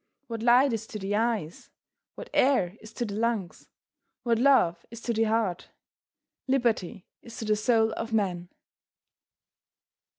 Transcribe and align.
What 0.25 0.41
light 0.41 0.73
is 0.73 0.87
to 0.87 0.97
the 0.97 1.15
eyes 1.15 1.69
what 2.15 2.31
air 2.33 2.75
is 2.81 2.91
to 2.93 3.05
the 3.05 3.13
lungs 3.13 3.69
what 4.23 4.39
love 4.39 4.83
is 4.89 4.99
to 5.01 5.13
the 5.13 5.25
heart, 5.25 5.67
liberty 6.47 7.05
is 7.21 7.37
to 7.37 7.45
the 7.45 7.55
soul 7.55 7.93
of 7.93 8.11
man. 8.11 8.49